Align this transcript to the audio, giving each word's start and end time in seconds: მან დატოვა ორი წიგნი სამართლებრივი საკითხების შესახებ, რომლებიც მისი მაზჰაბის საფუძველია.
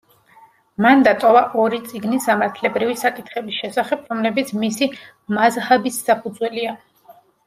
მან 0.83 1.01
დატოვა 1.07 1.41
ორი 1.63 1.79
წიგნი 1.91 2.17
სამართლებრივი 2.23 2.95
საკითხების 3.01 3.57
შესახებ, 3.65 4.07
რომლებიც 4.13 4.53
მისი 4.63 4.87
მაზჰაბის 5.37 6.01
საფუძველია. 6.09 6.75